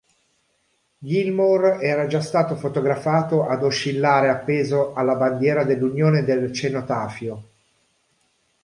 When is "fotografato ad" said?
2.55-3.61